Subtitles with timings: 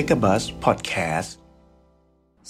[0.00, 1.30] Take a Bus Podcast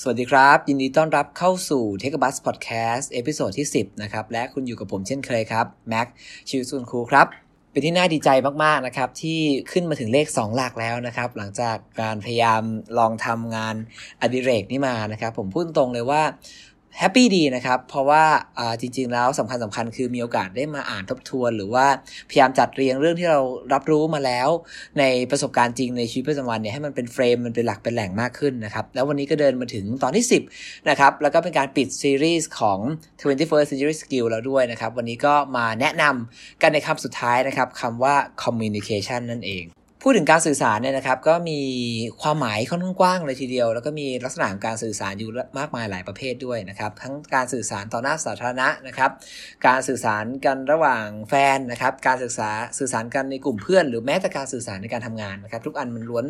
[0.01, 6.07] สวัสดีครับ ยินดีต้อนรับเข้าสู่ Take a Bus Podcast episode ที่ 10 นะครับ และคุณอยู่กับผมเช่นเคยครับ แม็ก
[6.49, 7.27] ชิวซุนครูครับ
[7.71, 8.29] เป็นที่น่าดีใจ
[8.65, 9.39] มาก ๆ นะครับ ที่
[9.71, 12.63] ขึ้นมาถึงเลข 2 หลักแล้วนะครับ หลังจากการพยายาม
[12.99, 13.75] ลองทำงาน
[14.21, 16.23] อดิเรกนี่มานะครับ ผมพูดตรงเลยว่า
[16.99, 18.25] happy ดีนะครับ เพราะว่า
[18.81, 21.87] จริง ๆ แล้วสำคัญสำคัญคือมีโอกาสได้มาอ่านทบทวน หรือว่า
[22.31, 23.41] พยายามจัดเรียงเรื่องที่เรา
[23.73, 24.49] รับรู้มาแล้ว
[24.99, 30.25] ในประสบการณ์จริงในชีวิตประจำวันเนี่ยให้มันเป็นเฟรมมันเป็นหลักเป็นแหล่งมากขึ้นนะครับ แล้ววันนี้ก็เดินมาถึงตอนที่
[30.55, 32.79] 10 นะครับ แล้วก็เป็นการปิดซีรีส์ของ
[33.21, 39.65] 21st Century Skill แล้วด้วยนะครับ วันนี้ก็มาแนะนำกันในคำสุดท้ายนะครับคำว่า communication นั่นเอง
[40.05, 41.61] พูดถึงการสื่อสารเนี่ยนะครับ ก็มี
[42.23, 49.11] ความหมายค่อนข้างกว้างเลยทีเดียว แล้วก็มีลักษณะของการสื่อสารอยู่มากมายหลายประเภทด้วยนะครับ ทั้งการสื่อสารต่อหน้าสาธารณะนะครับ
[49.67, 56.25] การสื่อสารกันระหว่างแฟนนะครับ การศึกษาสื่อสารกันในกลุ่มเพื่อน หรือแม้แต่การสื่อสารในการทำงานนะครับ ทุกอันมันล้วน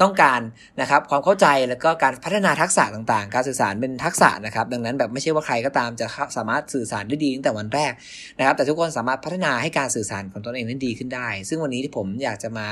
[0.00, 0.40] ต้องการ
[0.80, 7.92] นะครับความเข้าใจแล้วก็การพัฒนาทักษะต่างๆ การสื่อสารเป็นทักษะนะครับ ดังนั้นแบบไม่ใช่ว่าใครก็ตามจะสามารถสื่อสารได้ดีตั้งแต่วันแรก
[8.38, 12.68] นะครับ แต่ทุกคนสามารถพัฒนาให้การสื่อสารของตนเองนั้นดีขึ้นได้ ซึ่งวันนี้ที่ผมอยากจะมา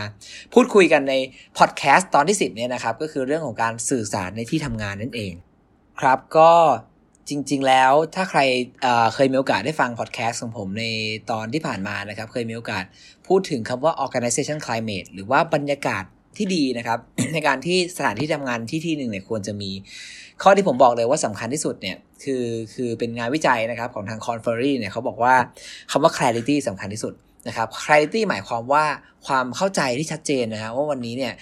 [0.54, 1.14] พูดคุยกันใน
[1.58, 5.32] พอดแคสต์ตอนที่ 10เนี่ยนะครับก็คือเรื่องของการสื่อสารในที่ทำงานนั่นเอง
[6.00, 6.52] ครับก็
[7.28, 8.40] จริง ๆ แล้วถ้าใคร
[8.82, 10.84] เเคยมีโอกาสได้ฟังพอดแคสต์ของผมใน
[11.30, 12.84] ตอนที่ผ่านมานะครับ เคยมีโอกาส
[13.26, 16.04] พูดถึงคำว่า organization climate หรือว่าบรรยากาศ
[16.36, 16.98] ที่ดีนะครับ
[17.32, 19.70] ในการที่สถานที่ทำงานที่ที่หนึ่งเนี่ยควรจะมี
[20.42, 25.34] ข้อที่ผมบอกเลยว่าสำคัญที่สุดเนี่ยคือคือเป็นงานวิจัยนะครับของทาง c o n f e r y เนี่ยเขาบอกว่า
[25.90, 27.14] คำว่า clarity สำคัญที่สุด
[27.46, 28.84] นะครับ clarity หมายความว่า
[29.26, 31.34] ความเข้าใจที่ชัดเจนนะฮะว่าวันนี้เนี่ย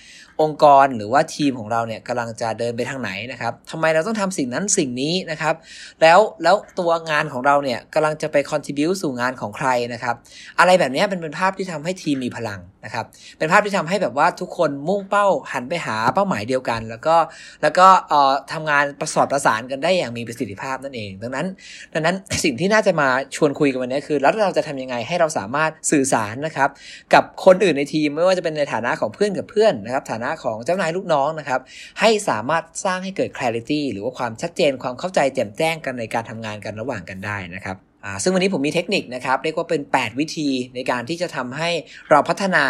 [0.43, 5.55] องค์กรหรือว่าทีมของเราเนี่ยกำลังจะเดินไปทางไหนนะครับทำไมเราต้องทำสิ่งนั้นสิ่งนี้นะครับ
[6.03, 10.15] แล้วแล้วตัวงานของเราเนี่ยกำลังจะไป contribu สู่งานของใครนะครับ
[10.59, 13.05] อะไรแบบนี้เป็นเป็นภาพที่ทำให้ทีมมีพลังนะครับ
[13.39, 17.17] เป็นภาพที่ทำให้แบบว่าทุกคนมุ่งเป้าหันไปหาเป้าหมายเดียวกัน แล้วก็
[17.63, 21.47] แล้วก็เอ่อทำงานประสอบประสานกันได้อย่างมีประสิทธิภาพนั่นเอง ดังนั้น
[21.95, 26.69] ดังนั้นสิ่งที่น่าจะมาชวนคุยกันวันนี้คือ แล้วเราจะทำยังไงให้เราสามารถสื่อสารนะครับ
[27.15, 31.61] กับคนอื่นในทีมไม่ว่าจะเป็นในฐานะของเพื่อนกับเพื่อนนะครับฐานะของเจ้านายลูกน้องนะครับ
[32.01, 37.77] ให้สามารถสร้างให้เกิด clarity หรือว่าความชัดเจนความเข้าใจแจ่มแจ้งกันในการทำงานกันระหว่างกันได้นะครับ
[38.23, 41.71] ซึ่งวันนี้ผมมีเทคนิคนะครับเรียกว่าเป็น 8 วิธีในการที่จะทำให้
[42.11, 42.65] เราพัฒนา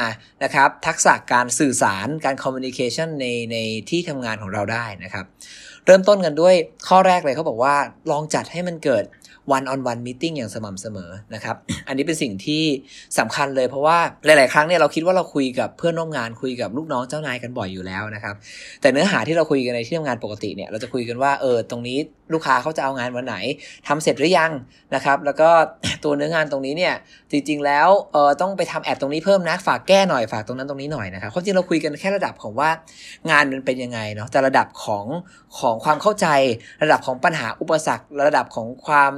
[0.44, 3.56] นะครับทักษะการสื่อสารการคอมมิวนิเคชันในใน
[3.90, 5.24] ที่ทำงานของเราได้นะครับ
[5.86, 6.54] เริ่มต้นกันด้วย
[6.88, 7.76] ข้อแรกเลยเขาบอกว่า
[8.10, 9.04] ลองจัดให้มันเกิด
[9.56, 11.56] one on one meeting อย่างสม่ำเสมอนะครับ
[11.88, 12.62] อันนี้เป็นสิ่งที่
[13.18, 18.34] สำคัญเลยเพราะว่าหลาย ๆ ครั้งเนี่ยเราคิดว่าเราคุยกับเพื่อนร่วมงานคุยกับลูกน้องเจ้านายกันบ่อยอยู่แล้วนะครับ
[18.80, 21.98] แต่เนื้อหาที่เราคุยกันในที่ทำงานปกติเนี่ยเราจะคุยกันว่าเออตรงนี้
[22.32, 23.36] ลูกค้าเขาจะเอางานวันไหน
[23.88, 24.50] ทำเสร็จหรือยัง
[24.94, 25.48] นะครับ แล้วก็
[26.04, 26.94] ตัวเนื้องานตรงนี้เนี่ย
[27.30, 32.70] จริง ๆ แล้วเออต้องไปทำแอดตรงนี้เพิ่มนะฝากแก้หน่อยฝากตรงนั้นตรงนี้หน่อยนะครับความจริงเราคุยกันแค่ระดับของว่า
[33.30, 35.06] งานมันเป็นยังไงเนาะแต่ระดับของ
[35.58, 36.26] ของความเข้าใจ
[36.84, 39.12] ระดับของปัญหาอุปสรรค ระดับของความ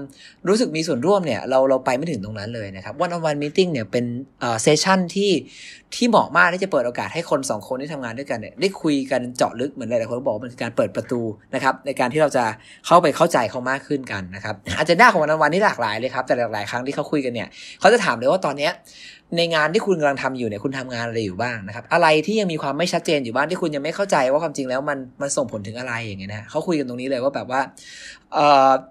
[0.48, 4.04] รู้สึกมีส่วนร่วมเนี่ยเราเราไปไม่ถึงตรงนั้นเลยนะครับวันออนวันมิ팅เนี่ยเป็น
[4.62, 5.30] เซสชั่นที่
[5.94, 11.20] ที่เหมาะมากที่จะเปิดโอกาสให้คนสองคนที่ทำงานด้วยกันเนี่ยได้คุยกันเจาะลึกเหมือนหลายๆคนบอกมันคือการเปิดประตู
[11.54, 12.44] นะครับในการที่เราจะ
[12.86, 17.48] เข้าไปเข้าใจเขามากขึ้นกันนะครับอาจจะหน้าของวันวันนี่หลากหลายเลยครับแต่หลาย ๆ ครั้งที่เขาคุยกันเนี่ย
[17.80, 18.72] เขาจะถามเลยว่าตอนเนี้ย
[19.36, 27.60] ในงานที่คุณกำลังทำอยู่เนี่ยคุณทำงานอะไรอยู่บ้างนะครับ อะไรที่ยังมีความไม่ชัดเจนอยู่บ้างที่คุณยังไม่เข้าใจว่าความจริงแล้วมันมันส่งผลถึงอะไรอย่างเงี้ยนะเขาคุยกันตรงนี้เลยว่าแบบว่า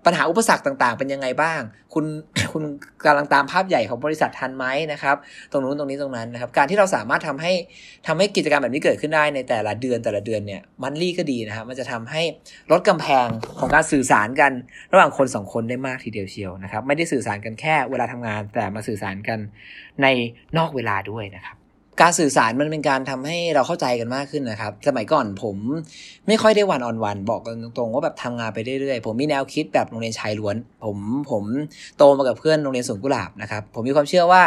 [0.06, 1.62] ปัญหาอุปสรรคต่างๆ เป็นยังไงบ้าง
[1.94, 2.06] คุณ
[2.53, 2.64] คุณ
[3.06, 5.16] กำลังตามภาพใหญ่ของบริษัททันไหมนะครับ
[5.52, 7.54] ตรงนู้นตรงนี้ตรงนั้นนะครับ การที่เราสามารถทำให้
[8.08, 12.22] ทำให้กิจกรรมแบบนี้เกิดขึ้นได้ในแต่ละเดือนแต่ละเดือนเนี่ยมันลี่ก็ดีนะครับมันจะทำให้
[12.72, 13.28] ลดกำแพง
[13.59, 14.52] ของการสื่อสารกัน
[14.92, 19.40] ระหว่างคนสองคนได้มากทีเดียวเชียวนะครับ ไม่ได้สื่อสารกันแค่เวลาทำงานแต่มาสื่อสารกัน
[20.02, 20.08] ใน
[20.58, 21.58] นอกเวลาด้วยนะครับ
[22.02, 25.56] การสื่อสารมันเป็นการทำให้เราเข้าใจกันมากขึ้นนะครับ สมัยก่อนผม
[26.28, 30.98] ไม่ค่อยได้วันออนวันบอกกันตรงๆว่าแบบทำงานไปเรื่อยๆ ผมมีแนวคิดแบบโรงเรียนชายล้วน ผม
[31.32, 31.44] ผม
[31.98, 34.42] โตมากับเพื่อนโรงเรียนสวนกุหลาบนะครับ ผมมีความเชื่อว่า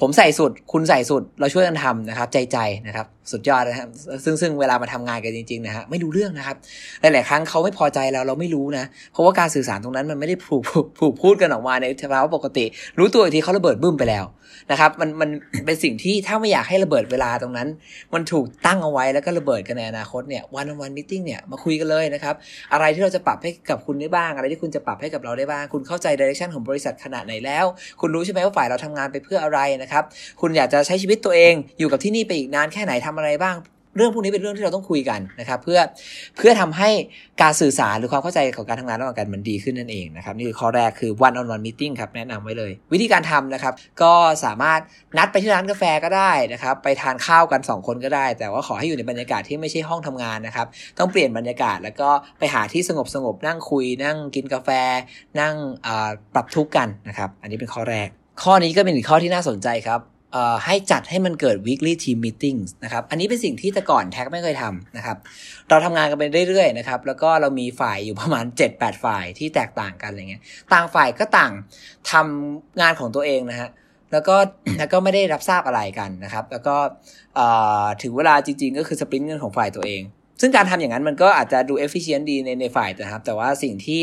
[0.00, 3.88] ผมใส่สุด คุณใส่สุด เราช่วยกันทำนะครับ ใจใจนะครับ สุดยอดนะครับ
[4.24, 6.56] ซึ่งซึ่งเวลามาทำงานกันจริงๆนะฮะไม่รู้เรื่องนะครับ
[7.00, 10.62] หลายๆครั้งเขาไม่พอใจเราเราไม่รู้นะ เพราะว่าการสื่อสารตรงนั้นมันไม่ได้ผูก
[10.98, 12.64] ผูกพูดกันออกมาในภาวะปกติ
[12.98, 14.24] รู้ตัวอีกทีเขาระเบิดบึ้มไปแล้ว
[14.70, 15.30] นะครับมันมัน
[15.66, 17.68] เป็นสิ่งที่ถ้าไม่อยากให้ระเบิดเวลาตรงนั้น
[18.14, 22.34] มันถูกตั้งเอาไว้แล้วก็ระเบิดกันในอนาคตเนี่ยวันวันมิ팅เนี่ยมาคุยกันเลยนะครับ
[22.72, 27.64] อะไรที่เราจะปรับให้กับคุณได้บ้าง อะไรที่คุณจะปรับให้กับเราได้บ้าง คุณเข้าใจดิเรกชันของบริษัทขนาดไหนแล้ว
[28.00, 30.04] คุณรู้ใช่ไหมว่าฝ่ายเราทำงานไปเพื่ออะไรนะครับ
[30.40, 33.56] คุณอยากจะใช้ชีวิตตัวเองอยู่กับที่นี่ไปอีกนานแค่ไหนทำอะไรบ้าง
[33.98, 35.80] เรื่องพวกนี้เป็นเรื่องที่เราต้องคุยกันนะครับ เพื่อ
[36.36, 36.90] เพื่อทำให้
[37.42, 44.12] การสื่อสารหรือความเข้าใจของการทำงานระหว่างกันมันดีขึ้นนั่นเองนะครับ นี่คือข้อแรกคือ one on one meeting ครับแนะนำไว้เลย วิธีการทำนะครับ ก็
[44.44, 44.80] สามารถ
[45.18, 50.66] นัดไปที่ร้านกาแฟก็ได้นะครับ ไปทานข้าวกัน 2 คนก็ได้ แต่ว่าขอให้อยู่ในบรรยากาศที่ไม่ใช่ห้องทำงานนะครับ
[50.98, 54.70] ต้องเปลี่ยนบรรยากาศ แล้วก็ไปหาที่สงบสงบนั่งคุย นั่งกินกาแฟ
[55.40, 55.54] นั่ง
[56.34, 58.08] ปรับทุกข์กันนะครับ อันนี้เป็นข้อแรก
[58.42, 60.00] ข้อนี้ก็เป็นอีกข้อที่น่าสนใจครับ
[60.64, 65.16] ให้จัดให้มันเกิด weekly team meetings นะครับ อันนี้เป็นสิ่งที่แต่ก่อนแท็กไม่เคยทำนะครับ
[65.68, 68.44] เราทำงานกันไปเรื่อยๆนะครับ แล้วก็เรามีฝ่ายอยู่ประมาณ
[68.74, 70.42] 7-8 ฝ่ายที่แตกต่างกันอะไรเงี้ย
[70.72, 71.52] ต่างฝ่ายก็ต่าง
[72.12, 73.68] ทำงานของตัวเองนะฮะ
[74.12, 74.36] แล้วก็
[74.78, 76.76] แล้วก็ไม่ได้รับทราบอะไรกันนะครับ แล้วก็
[78.02, 80.02] ถึงเวลาจริงๆ ก็คือสปรินต์เงินของฝ่ายตัวเอง
[80.40, 84.00] ซึ่งการทำอย่างนั้นมันก็อาจจะดูเอฟฟิเชนต์ดีในในฝ่ายนะครับ แต่ว่าสิ่งที่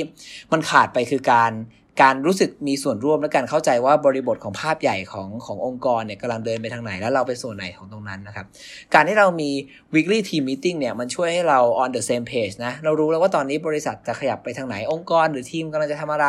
[0.51, 1.51] มันขาดไปคือการ
[2.01, 8.45] การรู้สึกมีส่วนร่วมและการเข้าใจว่าบริบทของภาพใหญ่ของขององค์กรเนี่ยกำลังเดินไปทางไหน แล้วเราไปส่วนไหนของตรงนั้นนะครับ
[8.93, 9.49] การที่เรามี
[9.93, 16.27] weekly team meeting เนี่ยมันช่วยให้เรา on the same page นะ เรารู้แล้วว่าตอนนี้บริษัทจะขยับไปทางไหนองค์กรหรือทีมกำลังจะทำอะไร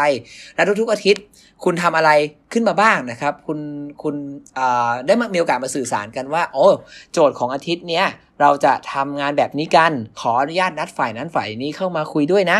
[0.56, 1.22] และทุกๆอาทิตย์
[1.64, 2.10] คุณทำอะไร
[2.54, 3.58] ขึ้นมาบ้างนะครับ คุณ
[4.02, 4.14] คุณ
[5.06, 6.66] ได้มามีโอกาสมาสื่อสารกันว่า โอ้
[7.12, 8.06] โจทย์ของอาทิตย์เนี้ย
[8.40, 12.58] เราจะทำงานแบบนี้กัน ขออนุญาตนัดฝ่ายนั้นฝ่ายนี้เข้ามาคุยด้วยนะ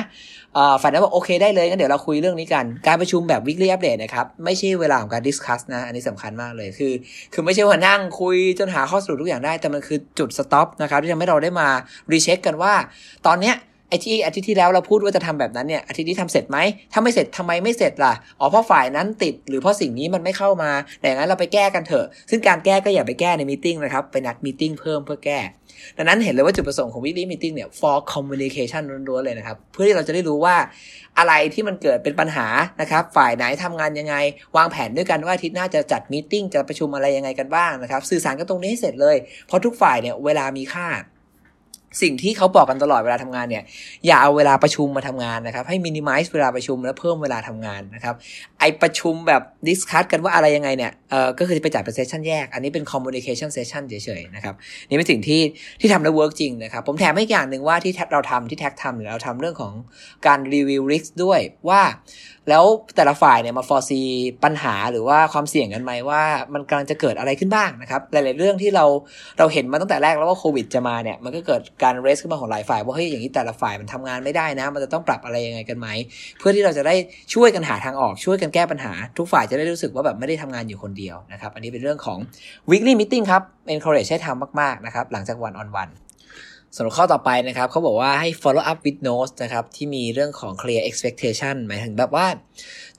[0.83, 6.93] ฝ่ายนั้นบอกโอเคได้เลยงั้นเดี๋ยวเราคุยเรื่องนี้กัน การประชุมแบบ weekly update นะครับ ไม่ใช่เวลาของการ discuss นะ อันนี้สำคัญมากเลยคือ
[7.33, 11.69] คือไม่ใช่ว่านั่งคุยจนหาข้อสรุปทุกอย่างได้ แต่มันคือจุด stop นะครับที่ทำให้เราได้มา
[12.13, 12.75] recheck กันว่า
[13.27, 13.57] ตอนเนี้ย
[13.89, 16.59] ไอ้ที่อาทิตย์ที่แล้วเราพูดว่าจะทำแบบนั้นเนี่ยอาทิตย์นี้ทำเสร็จไหม
[16.93, 20.71] ถ้าไม่เสร็จทำไมไม่เสร็จล่ะอ๋อเพราะฝ่ายนั้นติดหรือเพราะสิ่งนี้มันไม่เข้ามา
[21.01, 25.41] แต่อย่างนั้นเราไปแก้กันเถอะ ซึ่งการแก้ก็อย่าไปแก้ในมีติ้งนะครับไปนัดมีติ้งเพิ่มเพื่อแก้
[25.97, 30.57] ดังนั้นเห็นเลยว่าจุดประสงค์ของ weekly meeting เนี่ย for communication ล้วนๆเลยนะครับ เพื่อที่เราจะได้รู้ว่า
[31.19, 32.47] อะไรที่มันเกิดเป็นปัญหา
[32.81, 34.15] นะครับ ฝ่ายไหนทำงานยังไง
[34.57, 39.17] วางแผนด้วยกันว่าอาทิตย์หน้าจะจัดมีติ้งจะประชุมอะไรยังไงกันบ้างนะครับ สื่อสารกันตรงนี้ให้เสร็จเลย
[39.47, 40.89] เพราะทุกฝ่ายเนี่ยเวลามีค่า
[42.03, 43.65] สิ่งที่เขาบอกกันตลอดเวลาทำงานเนี่ย
[44.07, 48.15] อย่าเอาเวลาประชุมมาทำงานนะครับ ให้มินิมัลเวลาประชุมแล้วเพิ่มเวลาทำงานนะครับ
[48.61, 54.55] ไอ้ประชุมแบบ discuss กันว่าอะไรยังไงเนี่ย เออก็คือไปจัดเป็น session แยก อันนี้เป็น communication session เฉยๆนะครับ
[54.89, 55.41] นี่เป็นสิ่งที่
[55.81, 59.73] ที่ทำแล้ว work จริงนะครับ ผมแถมให้อย่างหนึ่งว่าที่เราทำที่แท็กทำหรือเราทำเรื่องของ
[60.27, 61.83] การ review risk ด้วยว่า
[62.49, 62.65] แล้ว
[62.97, 64.01] แต่ละฝ่ายเนี่ยมา foresee
[64.45, 66.23] ปัญหาหรือว่าความเสี่ยงกันไหมว่า
[66.55, 68.85] มันกำลังจะเกิดอะไรขึ้นบ้างนะครับ หลาย ๆ เรื่องที่เรา
[69.39, 75.89] เราเห็นมาตั้งแต่แรกแล้วว่าโควิดจะมาเนี่ยมันก็เกิดการเรสขึ้นมาของหลายฝ่ายว่าเฮ้ยอย่างนี้แต่ละฝ่ายมันทำงานไม่ได้นะ มันจะต้องปรับอะไรยังไงกันไหม
[76.39, 76.95] เพื่อที่เราจะได้
[77.35, 82.19] ช่วยกันหาทางออกช่วยกันแก้ปัญหา ทุกฝ่ายจะได้รู้สึกว่าแบบไม่ได้ทำงานอยู่คนเดียวนะครับ อันนี้เป็นเรื่องของ
[82.71, 83.43] weekly meeting ครับ
[83.75, 86.14] encourage ให้ทำมาก ๆ นะครับหลังจากวัน on one สำ
[86.83, 92.27] หรับข้อต่อไปนะครับเขาบอกว่าให้ follow up with notes นะครับที่มีเรื่องของ clear expectation หมายถึงแบบว่า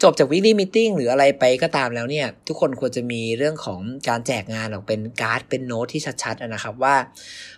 [0.03, 6.95] จบจาก weekly meeting หรืออะไรไปก็ตามแล้วเนี่ย ทุกคนควรจะมีเรื่องของการแจกงานออกเป็นการ์ดเป็นโน้ตที่ชัดๆนะครับว่า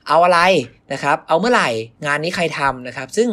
[0.07, 0.39] เอาอะไร
[0.93, 1.69] นะครับ เอาเมื่อไหร่
[2.05, 3.27] งานนี้ใครทำนะครับ ซึ่ง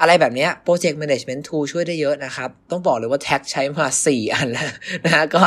[0.00, 4.70] อะไรแบบนี้ project management tool ช่วยได้เยอะนะครับ ต้องบอกเลยว่าแท็กใช้มา 4 อันแล้ว
[5.04, 5.40] นะฮะก็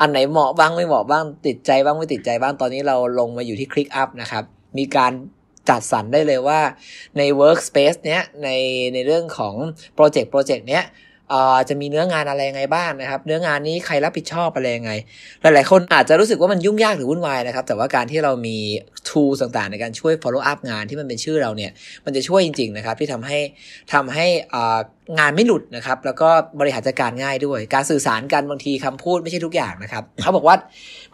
[0.00, 4.44] อันไหนเหมาะบ้างไม่เหมาะบ้างติดใจบ้างไม่ติดใจบ้างตอนนี้เราลงมาอยู่ที่ ClickUp นะครับ
[4.78, 5.12] มีการ
[5.68, 6.60] จัดสรรได้เลยว่า
[7.18, 8.48] ใน workspace เนี้ยใน
[8.94, 9.54] ในเรื่องของ
[9.94, 10.84] โปรเจกต์โปรเจกต์เนี้ย
[11.68, 14.92] จะมีเนื้องานอะไรยังไงบ้างนะครับ เนื้องานนี้ใครรับผิดชอบอะไรยังไง
[15.42, 18.56] หลายๆคนอาจจะรู้สึกว่ามันยุ่งยากหรือวุ่นวายนะครับ แต่ว่าการที่เรามี
[19.10, 21.70] tools ต่างๆ ในการช่วย follow up งานที่มันเป็นชื่อเราเนี่ย
[22.04, 23.38] มันจะช่วยจริง ๆ นะครับ ที่ทำให้
[23.92, 24.26] ทำให้
[25.18, 26.28] งานไม่หลุดนะครับ แล้วก็
[26.60, 30.56] บริหารจัดการง่ายด้วย การสื่อสารกันบางทีคำพูดไม่ใช่ทุกอย่างนะครับ เขาบอกว่า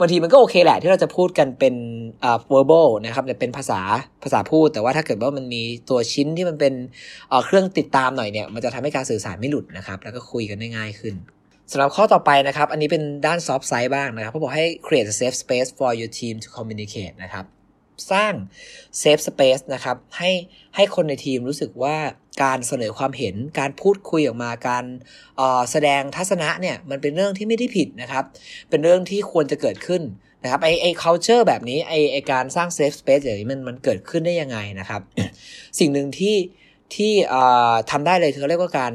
[0.01, 1.75] บางทีมันก็โอเคแหละ ที่เราจะพูดกันเป็น
[2.53, 3.81] verbal นะครับเป็นภาษา
[4.25, 6.75] ภาษาพูด แต่ว่าถ้าเกิดว่ามันมีตัวชิ้นที่มันเป็น
[7.47, 11.17] เครื่องติดตามหน่อยเนี่ย มันจะทำให้การสื่อสารไม่หลุดนะครับ แล้วก็คุยกันได้ง่ายขึ้น
[11.73, 17.45] สำหรับข้อต่อไปนะครับ อันนี้เป็นด้าน soft side บ้างนะครับเขาบอกให้ create a safe space for your team to communicate นะครับ
[18.13, 18.33] สร้าง
[18.99, 20.31] เซฟสเปซนะครับให้
[20.77, 21.97] ให้คนในทีมรู้สึกว่า
[22.43, 24.85] การเสนอความเห็นการพูดคุยออกมาการ
[25.71, 28.25] แสดงทัศนะเนี่ยมันเป็นเรื่องที่ไม่ได้ผิดนะครับ
[28.71, 30.03] เป็นเรื่องที่ควรจะเกิดขึ้น
[30.43, 35.01] นะครับไอไอ culture แบบนี้ไอไอการสร้างเซฟสเปซอย่างนี้มันมันเกิดขึ้นได้ยังไงนะครับ
[35.79, 36.37] สิ่งหนึ่งที่
[36.95, 37.13] ที่
[37.91, 38.93] ทำได้เลยคือเรียกว่าการ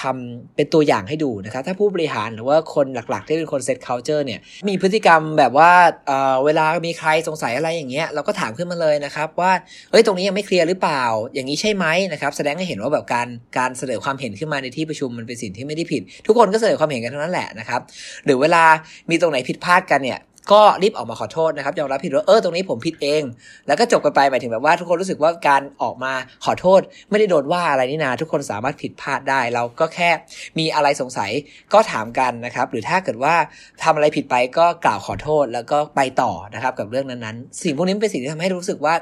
[0.00, 5.70] ทำเป็นตัวอย่างให้ดูนะครับ ถ้าผู้บริหารหรือว่าคนหลักๆ ที่เป็นคนเซต culture เนี่ย มีพฤติกรรมแบบว่า
[6.06, 9.52] เเวลามีใครสงสัยอะไรอย่างเงี้ย เราก็ถามขึ้นมาเลยนะครับ ว่า
[9.90, 11.02] เฮ้ยตรงนี้ยังไม่เคลียร์หรือเปล่า
[11.34, 13.28] อย่างนี้ใช่ไหมนะครับ แสดงให้เห็นว่าแบบการ
[13.58, 17.80] การเสนอความเห็นขึ้นมาในที่ประชุมมันเป็นสิ่งที่ไม่ได้ผิด ทุกคนก็เสนอความเห็นกันทั้งนั้นแหละนะครับ
[18.24, 18.64] หรือเวลา
[19.10, 20.18] มีตรงไหนผิดพลาดกันเนี่ย
[20.52, 23.22] ก็รีบออกมาขอโทษนะครับยอมรับผิดว่าเออตรงนี้ผมผิดเอง
[23.66, 26.12] แล้วก็จบกันไปหมายถึงแบบว่าทุกคนรู้สึกว่าการออกมา
[26.44, 26.80] ขอโทษ
[27.10, 30.10] ไม่ได้โดนว่าอะไรนี่นาทุกคนสามารถผิดพลาดได้ เราก็แค่
[30.58, 31.30] มีอะไรสงสัย
[31.72, 33.34] ก็ถามกันนะครับ หรือถ้าเกิดว่า
[33.82, 38.94] ทำอะไรผิดไปก็กล่าวขอโทษแล้วก็ไปต่อนะครับกับเรื่องนั้นๆ สิ่งพวกนี้เป็นสิ่งที่ทำให้รู้สึกว่า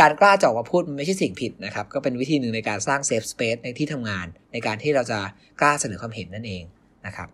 [0.00, 5.18] การกล้าจะออกมาพูดมันไม่ใช่สิ่งผิดนะครับก็เป็นวิธีหนึ่งในการสร้างเซฟสเปซในที่ทำงาน ในการที่เราจะ
[5.60, 6.62] กล้าเสนอความเห็นนั่นเอง
[7.06, 7.28] นะครับ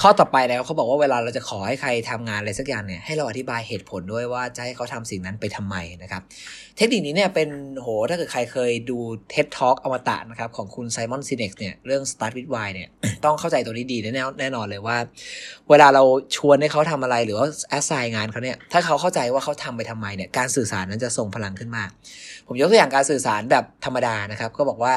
[0.00, 6.22] ข้อต่อไปแล้วเขาบอกว่าเวลาเราจะขอให้ใครทำงานอะไรสักอย่างเนี่ยให้เราอธิบายเหตุผลด้วยว่าจะให้เขาทำสิ่งนั้นไปทำไมนะครับ
[6.76, 8.98] เทคนิคนี้เนี่ยเป็นโหถ้าเกิดใครเคยดู
[9.32, 12.88] TED Talk อมตะนะครับของคุณไซมอนซินเน็กเนี่ยเรื่อง Start with Why เนี่ย
[13.24, 14.96] ต้องเข้าใจตัวนี้ดีแน่แน่นอนเลยว่า
[15.70, 16.02] เวลาเรา
[16.36, 17.46] ชวนให้เขาทำอะไรหรือว่า
[17.78, 21.90] assign งานเขาเนี่ยถ้าเขาเข้าใจว่าเขาทำไปทำไมเนี่ยการสื่อสารนั้นจะส่งพลังขึ้นมาก
[22.46, 24.94] ผมยกตัวอย่างการสื่อสารแบบธรรมดานะครับก็บอกว่า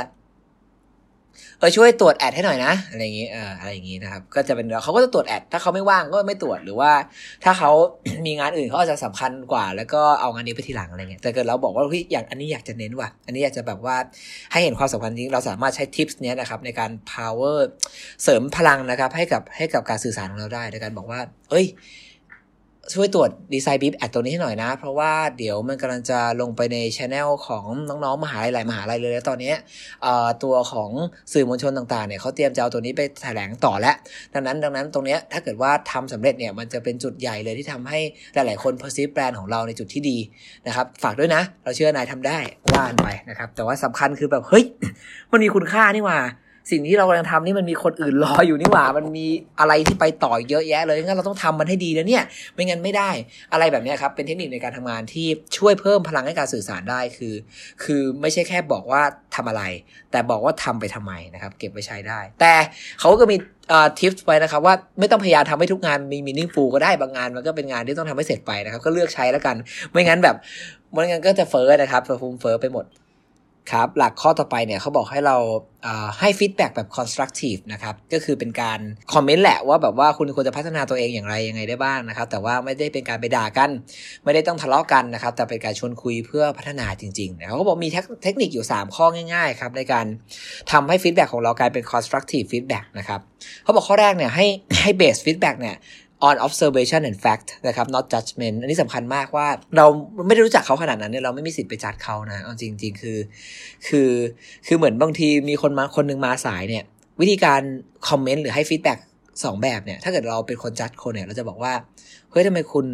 [1.59, 6.91] เออช่วยตรวจแอดให้หน่อยนะอะไรอย่างนี้เอออะไรอย่างนี้นะครับ ก็จะเป็นเขาก็จะตรวจแอดถ้าเขาไม่ว่างก็ไม่ตรวจหรือว่า
[7.43, 7.71] ถ้าเขา
[8.25, 13.95] มีงานอื่นเขาอาจจะสำคัญกว่า แล้วก็เอางานนี้ไปทีหลังอะไรเงี้ยแต่เกิดเราบอกว่าเฮ้ยอย่างอันนี้อยากจะเน้นว่ะอันนี้อยากจะแบบว่า
[14.51, 17.59] ให้เห็นความสำคัญจริงเราสามารถใช้ทิปส์เนี้ยนะครับในการ power
[18.23, 21.19] เสริมพลังนะครับให้กับให้กับการสื่อสารของเราได้ในการบอกว่า
[21.51, 21.65] เอ้ย
[22.93, 29.53] ช่วยตรวจดีไซน์บีบแอดตัวนี้ให้หน่อยนะ เพราะว่าเดี๋ยวมันกำลังจะลงไปในช anel ของน้องๆ มหาลัยหลายมหาลัยเลยแล้วตอนนี้
[30.43, 30.89] ตัวของ
[31.33, 33.95] สื่อมวลชนต่างๆเนี่ยเขาเตรียมจะเอาตัวนี้ไปแถลงต่อแล้ว
[34.33, 37.99] ดังนั้นดังนั้นตรงนี้ถ้าเกิดว่าทำสำเร็จเนี่ยมันจะเป็นจุดใหญ่เลยที่ทำให้
[38.33, 40.17] หลายๆคน perceive แบรนด์ของเราในจุดที่ดี
[40.67, 42.39] นะครับฝากด้วยนะ เราเชื่อนายทำได้
[42.73, 44.63] ว่านไปนะครับแต่ว่าสำคัญคือแบบเฮ้ย
[45.31, 46.19] มันมีคุณค่านี่ว่า
[46.71, 49.27] สิ่งที่เรากำลังทำนี่มันมีคนอื่นรออยู่นี่หว่า มันมี
[49.59, 52.23] อะไรที่ไปต่อเยอะแยะเลยงั้นเราต้องทำมันให้ดีนะเนี่ย
[52.53, 53.09] ไม่งั้นไม่ได้
[53.53, 57.33] อะไรแบบนี้ครับ เป็นเทคนิคในการทำงานที่ช่วยเพิ่มพลังให้การสื่อสารได้คือ
[57.83, 59.01] คือไม่ใช่แค่บอกว่า
[59.35, 59.63] ทำอะไร
[60.11, 62.53] แต่บอกว่าทำไปทำไมนะครับ เก็บไปใช้ได้ แต่
[62.99, 63.37] เขาก็มี
[63.99, 69.55] ทิปไว้นะครับว่าไม่ต้องพยายามทำให้ทุกงานมี meaningful ก็ได้บางงานมันก็เป็นงานที่ต้องทำให้เสร็จไปนะครับ ก็เลือกใช้แล้วกัน
[69.91, 70.35] ไม่งั้นแบบ
[70.91, 72.85] ไม่งั้นก็จะเฟอร์นะครับเฟอร์ฟูมเฟอร์ไปหมด
[73.71, 75.37] ครับหลักข้อต่อไปเนี่ยเขาบอกให้เรา
[76.19, 78.79] ให้ feedback แบบ constructive นะครับ ก็คือเป็นการ
[79.13, 83.69] comment แหละว่าแบบว่าคุณควรจะพัฒนาตัวเองอย่างไรยังไงได้บ้างนะครับ แต่ว่าไม่ได้เป็นการไปด่ากัน
[84.23, 87.89] ไม่ได้ต้องทะเลาะกันนะครับ แต่เป็นการชวนคุยเพื่อพัฒนาจริงๆเขาก็บอกมี
[88.23, 90.05] เทคนิคอยู่ 3 ข้อง่ายๆครับในการ
[90.71, 93.19] ทำให้ feedback ของเรากลายเป็น constructive feedback นะครับ
[93.63, 94.45] เขาบอกข้อแรกเนี่ยให้
[94.81, 95.75] ให้ base feedback เนี่ย
[96.27, 99.47] on observation and fact นะครับ not judgment อันนี้สำคัญมากว่า
[99.77, 99.85] เรา
[100.27, 103.17] ไม่ได้รู้จักเขาขนาดนั้นเนี่ยเราไม่มีสิทธิ์ไปจัดเขานะเอาจริง ๆ คือ
[103.87, 104.11] คือ
[104.67, 106.83] คือเหมือนบางทีมีคนมาคนนึงมาสายเนี่ย
[107.21, 107.61] วิธีการ
[108.09, 108.99] คอมเมนต์หรือให้ฟีดแบ็ก
[109.43, 111.73] สองแบบเนี่ย ถ้าเกิดเราเป็นคนจัดคนเนี่ย เราจะบอกว่า
[112.31, 112.85] เฮ้ยทำไมคุณ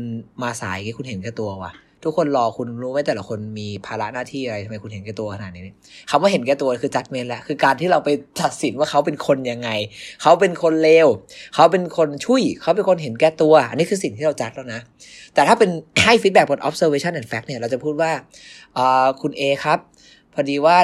[0.43, 1.71] มาสายคุณเห็นแค่ตัววะ
[2.05, 5.61] ทุกคนรอคุณรู้ไหมแต่ละคนมีภาระหน้าที่อะไรทำไมคุณเห็นแก่ตัวขนาดนี้
[6.09, 8.09] คำว่าเห็นแก่ตัวคือจัดเมนแหละคือการที่เราไป
[8.41, 9.69] ตัดสินว่าเขาเป็นคนยังไง
[10.21, 11.07] เขาเป็นคนเลว
[11.55, 14.81] เขาเป็นคนช่วยเขาเป็นคนเห็นแก่ตัว อันนี้คือสิ่งที่เราจัดแล้วนะ
[15.33, 15.69] แต่ถ้าเป็น
[16.03, 18.11] ให้ feedback บน observation and fact เนี่ยเราจะพูดว่า
[19.21, 19.79] คุณ A ครับ
[20.33, 20.77] พอดีว่า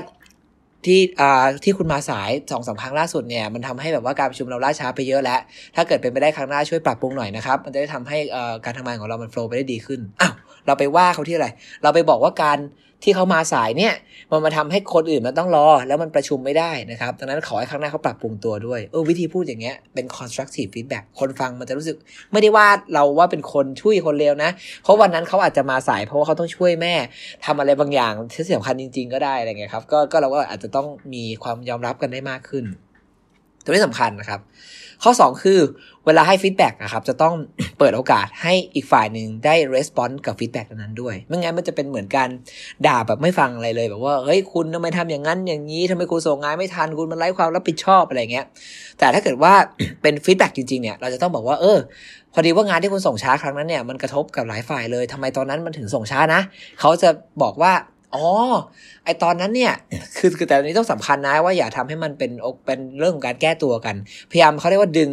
[0.87, 5.39] ที่อ่าที่คุณมาสายสองสามครั้งล่าสุดเนี่ยมันทำให้แบบว่าการประชุมเราล่าช้าไปเยอะแล้ว
[5.75, 8.17] ถ้าเกิดเป็นไปได้ครั้งหน้าช่วยปรับปรุงหน่อยนะครับ มันจะได้ทำให้
[8.65, 10.33] การทำงานของเรามัน flow ไปได้ดีขึ้นอ้าว
[10.65, 11.47] เราไปว่าเขาที่อะไร
[11.83, 12.59] เราไปบอกว่าการ
[13.05, 13.93] ที่เขามาสายเนี่ย
[14.31, 21.97] มันมาทำให้คนอื่นมันต้องรอ แล้วมันประชุมไม่ได้นะครับดังนั้นขอให้ครั้งหน้าเขาปรับปรุงตัวด้วยเออวิธีพูดอย่างเงี้ยเป็น constructive feedback คนฟังมันจะรู้สึก
[22.31, 24.51] ไม่ได้ว่าเราว่าเป็นคนชั่วคนเลวนะ
[24.83, 26.93] เพราะวันนั้นเขาอาจจะมาสาย เพราะว่าเขาต้องช่วยแม่
[27.45, 32.65] ทำอะไรบางอย่างที่สำคัญจริง ๆ ก็ได้อะไรเงี้ยครับก็ก็เราก็อาจจะต้องมีความยอมรับกันได้มากขึ้น
[33.63, 34.39] ตัวนี้สำคัญนะครับ
[35.03, 35.59] ข้อ 2 คือ
[36.05, 37.33] เวลาให้ feedback นะครับ จะต้อง
[37.79, 42.29] เปิดโอกาสให้อีกฝ่ายหนึ่งได้ response กับ feedback นั้นด้วย ไม่งั้นมันจะเป็นเหมือนการ
[42.87, 48.45] ด่าแบบไม่ฟังอะไรเลย แบบว่า เฮ้ย คุณทำไมทำอย่างนั้นอย่างนี้ทำไมคุณส่งงานไม่ทัน คุณมันไร้ความรับผิดชอบอะไรเงี้ย
[48.99, 49.53] แต่ถ้าเกิดว่า
[50.01, 51.77] เป็น feedback จริงๆเนี่ย เราจะต้องบอกว่า เออ
[52.33, 56.41] พอดีว่างานที่คุณส่งช้าครั้งนั้นเนี่ย มันกระทบกับหลายฝ่ายเลยทำไมตอนนั้นมันถึงส่งช้านะ
[56.79, 57.09] เขาจะ
[57.41, 57.73] บอกว่า
[58.15, 58.27] อ๋อ
[59.05, 59.73] ไอตอนนั้นเนี่ย
[60.17, 62.31] คือคือแต่ตอนนี้ต้องสำคัญนะว่าอย่าทำให้มันเป็น
[62.65, 63.95] เป็นเรื่องของการแก้ตัวกัน
[64.31, 65.09] พยายามเขาเรียกว่าดึง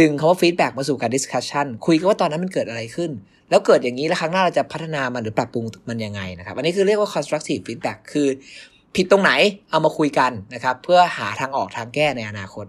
[0.00, 3.10] ดึงเขาว่า feedback มาสู่การ discussion คุยกันว่าตอนนั้นมันเกิดอะไรขึ้น
[3.50, 8.28] แล้วเกิดอย่างนี้แล้วครั้งหน้าเราจะพัฒนามันหรือปรับปรุงมันยังไงนะครับ อันนี้คือเรียกว่า constructive feedback คือ
[8.96, 9.32] ผิดตรงไหน
[9.70, 12.66] เอามาคุยกันนะครับ เพื่อหาทางออกทางแก้ในอนาคต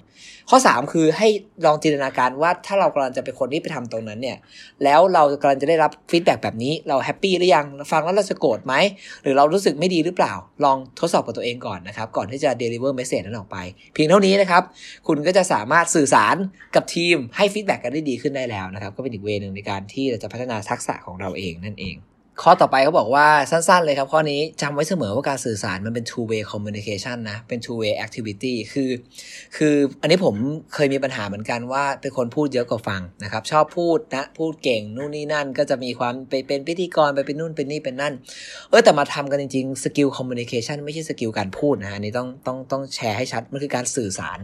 [0.49, 1.27] ข้อ 3 คือให้
[1.65, 4.37] ลองจินตนาการว่าถ้าเรากำลังจะเป็นคนที่ไปทำตรงนั้นเนี่ย
[4.83, 8.73] แล้วเรากำลังจะได้รับ feedback แบบนี้เรา happy หรือยังฟังแล้วเราจะโกรธไหม
[9.23, 10.33] หรือเรารู้สึกไม่ดีหรือเปล่า
[10.65, 13.57] ลองทดสอบกับตัวเองก่อนนะครับ ก่อนที่จะ deliver message นั้นออกไป
[13.93, 14.63] เพียงเท่านี้นะครับ
[15.07, 16.35] คุณก็จะสามารถสื่อสาร
[16.75, 21.97] กับทีมให้ feedback กันได้ดีขึ้นได้แล้วนะครับ ก็เป็นอีก way นึงในการที่เราจะพัฒนาทักษะของเราเองนั่นเอง
[22.41, 28.89] ข้อต่อไปเขาบอกว่าสั้นๆเลยครับ ข้อนี้จำไว้เสมอว่าการสื่อสารมันเป็น two way communication นะ เป็น two way activity คือ
[29.55, 30.35] คืออันนี้ผม
[30.73, 38.13] เคยมีปัญหาเหมือนกันว่าเป็นคนพูดเยอะกว่าฟังนะครับ ชอบพูดนะพูดเก่งนู่นนี่นั่น ก็จะมีความไปเป็นพิธีกรไปเป็นนู่นเป็นนี่เป็นนั่น
[38.69, 44.39] เออแต่มาทำกันจริงๆสกิล communication ไม่ใช่สกิลการพูดนะอันนี้ต้องต้องต้องแชร์ให้ชัดมันคือการสื่อสาร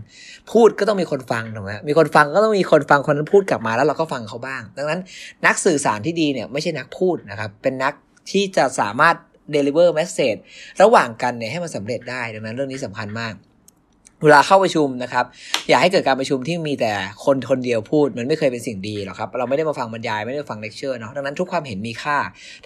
[0.51, 4.99] พูดก็ต้องมีคนฟังถูกไหมมีคนฟังก็ต้องมีคนฟังคนนั้นพูดกลับมาแล้วเราก็ฟังเขาบ้าง ดังนั้น
[5.45, 7.93] นักสื่อสารที่ดีเนี่ยไม่ใช่นักพูดนะครับเป็นนัก
[8.31, 9.15] ที่จะสามารถ
[9.55, 10.39] deliver message
[10.81, 13.33] ระหว่างกันเนี่ยให้มันสำเร็จได้ดังนั้นเรื่องนี้สำคัญมาก
[14.23, 15.25] เวลาเข้าประชุมนะครับ
[15.67, 16.93] อย่าให้เกิดการประชุมที่มีแต่
[17.25, 22.17] คนคนเดียวพูด มันไม่เคยเป็นสิ่งดีหรอกครับ เราไม่ได้มาฟังบรรยายไม่ได้ฟังเลคเชอร์เนาะดังนั้นทุกความเห็นมีค่า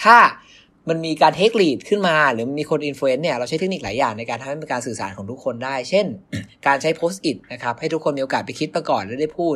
[0.03, 0.17] ถ้า
[0.89, 6.05] มันมีการ take lead ขึ้นมา หรือมีคน influence เนี่ยเราใช้เทคนิคหลายอย่างในการทำให้เป็นการสื่อสารของทุกคนได้ เช่น
[6.67, 9.55] การใช้ Post-it นะครับให้ทุกคนมีโอกาสไปคิดมาก่อนแล้วได้พูด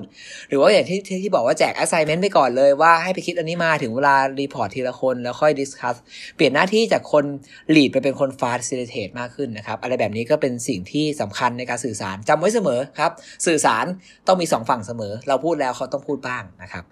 [0.50, 5.96] หรือว่าอย่างที่ที่บอกว่าแจก assignment ไปก่อนเลยว่าให้ไปคิดอันนี้มาถึงเวลา report ทีละคนแล้วค่อย discuss
[6.36, 7.26] เปลี่ยนหน้าที่จากคน
[7.76, 13.12] lead ไปเป็นคน facilitate มากขึ้นนะครับอะไรแบบนี้ก็เป็นสิ่งที่สำคัญในการสื่อสารจำไว้เสมอครับ
[13.48, 13.86] สื่อสาร
[14.28, 16.86] ต้องมีสองฝั่งเสมอ เราพูดแล้วเขาต้องพูดบ้างนะครับ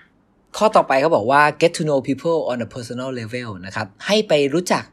[0.57, 4.85] ข้อต่อไปเขาบอกว่า get to know people on a personal level นะครับ ให้ไปรู้จัก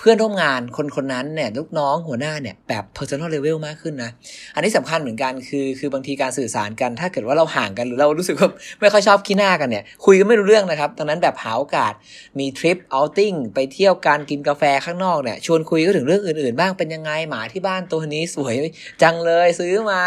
[0.00, 4.10] เพื่อนร่วมงานคนคนนั้นเนี่ยลูกน้องหัวหน้าเนี่ยแบบ personal level มากขึ้นนะ
[4.54, 8.48] อันนี้สำคัญเหมือนกันคือคือบางทีการสื่อสารกัน ถ้าเกิดว่าเราห่างกันหรือเรารู้สึกว่า
[8.80, 11.92] ไม่ค่อยชอบขี้หน้ากันเนี่ย คุยกันไม่รู้เรื่องนะครับดังนั้นแบบหาโอกาส
[12.38, 18.54] มีทริปเอาติ้งไปเที่ยวการกินกาแฟข้างนอกเนี่ยชวนคุยก็ถึงเรื่องอื่นๆ บ้างเป็นยังไงหมาที่บ้านตัวนี้สวย
[19.02, 20.00] จังเลยซื้อมา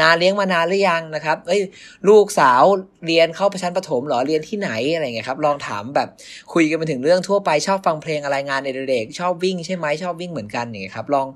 [0.00, 1.60] นานเลี้ยงมานานหรือยังนะครับเอ้ย
[2.08, 2.62] ลูกสาว
[3.06, 6.08] เรียนเข้าประชันประถมหรอเรียนที่ไหนอะไรเงี้ยครับลองถามแบบ
[6.52, 11.26] คุยกันไปถึงเรื่องทั่วไปชอบฟังเพลงอะไรงานในเด็กชอบวิ่งใช่ไหมชอบวิ่งเหมือนกันอย่างเงี้ยครับลอง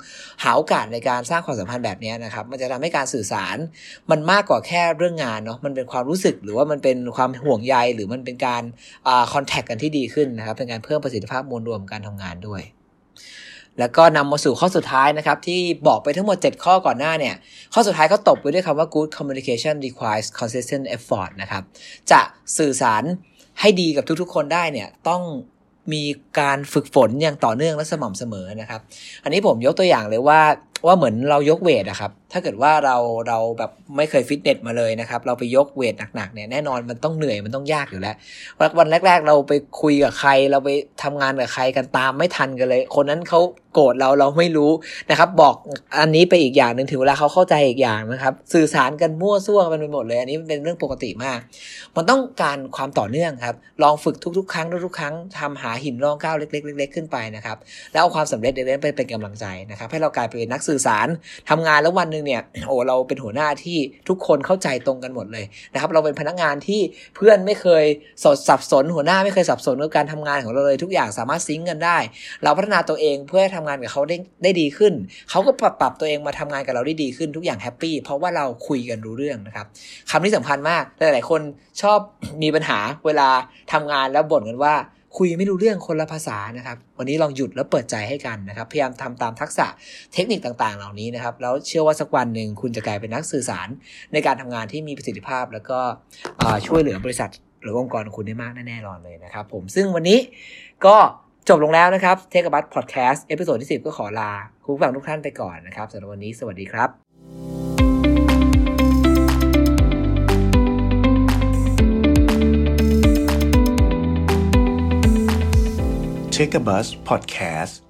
[0.43, 3.57] หาโอกาสในการสร้างความสัมพันธ์แบบนี้นะครับมันจะทำให้การสื่อสาร
[4.11, 8.63] มันมากกว่าแค่เรื่องงานเนาะมันเป็นความรู้สึกหรือว่ามันเป็นความห่วงใยหรือมันเป็นการ
[9.09, 12.63] อ่าคอนแทคกันที่ดีขึ้นนะครับเป็นการเพิ่มประสิทธิภาพมวลรวมการทำงานด้วย
[13.79, 17.35] แล้วก็นำมาสู่ข้อสุดท้ายนะครับ ที่บอกไปทั้งหมด 7 ข้อก่อนหน้าเนี่ย
[17.75, 21.63] ข้อสุดท้ายเขาตบไปด้วยคำว่า good communication requires consistent effort นะครับ
[22.11, 22.21] จะ
[22.59, 23.03] สื่อสาร
[23.61, 25.23] ให้ดีกับทุกๆ คนได้เนี่ยต้อง
[25.93, 26.03] มี
[26.41, 28.81] การฝึกฝนอย่างต่อเนื่องและสม่ำเสมอนะครับ
[29.25, 30.41] อันนี้ผมยกตัวอย่างเลยว่า
[30.87, 32.97] ว่าเหมือนเรายกเวทอะครับ ถ้าเกิดว่าเรา
[33.29, 38.17] เราแบบไม่เคยฟิตเนสมาเลยนะครับ เราไปยกเวทหนักๆเนี่ยแน่นอนมันต้องเหนื่อยมันต้องยากอยู่แล้ว
[38.79, 40.71] วันแรก ๆ เราไปคุยกับใคร เราไป
[41.03, 43.41] ทำงานกับใครกันตามไม่ทันกันเลย คนนั้นเขา
[43.75, 44.71] โกรธเราเราไม่รู้
[45.11, 45.55] นะครับ บอก
[45.99, 51.39] อันนี้ไปอีกอย่างหนึ่งถึงเวลาเขาเข้าใจอีกอย่างนะครับ สื่อสารกันมั่วซั่วกันไปหมดเลย อันนี้เป็นเรื่องปกติมาก
[51.97, 57.57] มันต้องการความต่อเนื่องครับ ลองฝึกทุกๆ ครั้งทุกๆครั้งทำหาหินรองก้าวเล็กๆเล็กๆขึ้นไปนะครับ
[57.93, 61.09] แล้วเอาความสำเร็จเล็กๆไปเป็นกำลังใจนะครับ ให้เรากลายเป็นนักสื่อสาร
[61.51, 63.79] ทำงานแล้ววันหนึ่งเนี่ยโอ้เราเป็นหัวหน้าที่
[64.09, 66.81] ทุกคนเข้าใจตรงกันหมดเลยนะครับเราเป็นพนักงานที่
[67.17, 67.85] เพื่อนไม่เคย
[68.25, 71.99] สดสับสน หัวหน้าไม่เคยสับสนกับการทำงานของเราเลย ทุกอย่างสามารถซิงก์กันได้
[72.43, 74.93] เราพัฒนาตัวเองเพื่อให้ทำงานกับเขาได้ได้ดีขึ้น
[75.31, 79.67] เขาก็ปรับปรับตัวเองมาทำงานกับเราได้ดีขึ้นทุกอย่างแฮปปี้เพราะว่าเราคุยกันรู้เรื่องนะครับ
[80.11, 81.41] คำนี้สำคัญมากหลายๆคน
[81.83, 81.99] ชอบ
[82.43, 83.29] มีปัญหาเวลา
[83.73, 84.75] ทำงานแล้วบ่นกันว่า
[85.17, 89.67] คุยไม่รู้เรื่องคนละภาษานะครับ วันนี้ลองหยุดแล้วเปิดใจให้กันนะครับ พยายามทำตามทักษะ
[90.15, 93.69] เทคนิคต่างๆ เหล่านี้นะครับ แล้วเชื่อว่าสักวันหนึ่งคุณจะกลายเป็นนักสื่อสาร
[94.13, 95.79] ในการทำงานที่มีประสิทธิภาพ แล้วก็
[96.67, 97.31] ช่วยเหลือบริษัท
[97.63, 100.19] หรือองค์กรของคุณได้มากแน่ๆนอนเลยนะครับ ผมซึ่งวันนี้
[100.87, 100.97] ก็
[101.49, 104.33] จบลงแล้วนะครับเทคบัตพอดแคสต์ episode ที่ 10 ก็ขอลา
[104.65, 107.60] คุณผู้ฟังทุกท่านไปก่อนนะครับสำหรับวันนี้สวัสดีครับ
[116.41, 117.83] Take a Bus Podcast